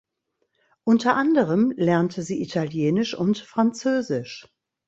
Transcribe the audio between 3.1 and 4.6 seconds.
und Französisch.